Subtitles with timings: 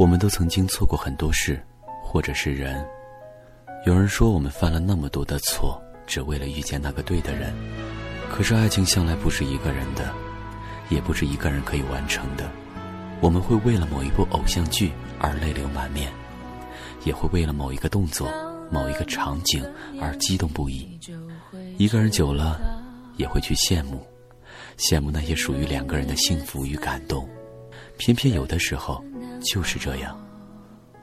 [0.00, 1.62] 我们都曾经错过很多事，
[2.02, 2.82] 或者是人。
[3.84, 7.52] 有人说我们犯了那么多的错，只为了遇见那个对的人。
[8.30, 10.10] 可是爱情向来不是一个人的，
[10.88, 12.50] 也不是一个人可以完成的。
[13.20, 16.10] 我们会为了某一部偶像剧而泪流满面，
[17.04, 18.26] 也会为了某一个动作、
[18.70, 19.62] 某一个场景
[20.00, 20.98] 而激动不已。
[21.76, 22.58] 一个人久了，
[23.18, 24.02] 也会去羡慕，
[24.78, 27.28] 羡慕那些属于两个人的幸福与感动。
[27.98, 29.04] 偏偏有的时候
[29.40, 30.18] 就是这样，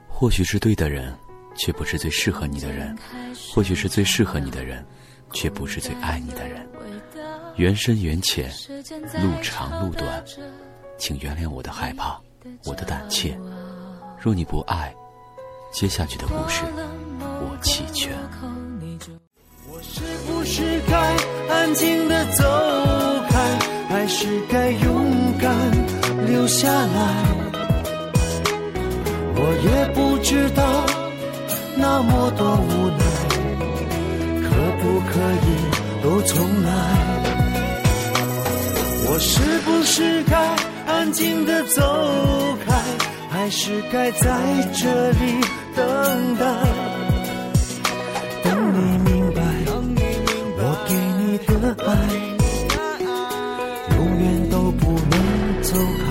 [0.08, 1.14] 或许是对的人，
[1.56, 2.94] 却不是最适合你的人；
[3.52, 4.84] 或许是最适合你的人，
[5.32, 6.66] 却不是最爱你的人。
[7.56, 8.50] 缘深缘浅，
[9.22, 10.24] 路长路短，
[10.96, 12.20] 请原谅我的害怕，
[12.64, 13.36] 我的胆怯。
[14.20, 14.94] 若你不爱，
[15.72, 16.62] 接下去的故事
[17.22, 18.16] 我弃权。
[19.70, 20.96] 我是不是该
[21.52, 22.44] 安静的走
[23.28, 26.26] 开，还是该勇敢？
[26.26, 27.24] 留下来，
[29.40, 30.62] 我也不知道
[31.76, 33.04] 那么多无奈，
[34.42, 34.48] 可
[34.80, 35.12] 不可
[35.46, 35.48] 以
[36.02, 36.68] 都重来？
[39.10, 40.36] 我是不是该
[40.86, 41.80] 安静的走？
[42.66, 42.74] 开，
[43.30, 44.28] 还是该在
[44.74, 45.40] 这里
[45.74, 45.86] 等
[46.36, 46.44] 待？
[48.44, 49.40] 等你明白，
[50.58, 51.52] 我给你的
[51.86, 51.88] 爱，
[53.96, 55.14] 永远都不能
[55.62, 55.68] 走
[56.04, 56.07] 开。